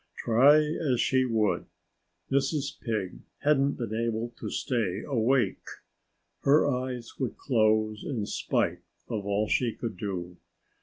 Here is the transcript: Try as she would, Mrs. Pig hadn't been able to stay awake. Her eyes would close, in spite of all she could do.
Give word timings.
Try 0.17 0.55
as 0.63 0.99
she 0.99 1.25
would, 1.25 1.67
Mrs. 2.31 2.79
Pig 2.81 3.19
hadn't 3.41 3.73
been 3.73 3.93
able 3.93 4.29
to 4.39 4.49
stay 4.49 5.03
awake. 5.03 5.61
Her 6.41 6.65
eyes 6.67 7.19
would 7.19 7.37
close, 7.37 8.03
in 8.03 8.25
spite 8.25 8.79
of 9.09 9.27
all 9.27 9.47
she 9.47 9.75
could 9.75 9.97
do. 9.97 10.37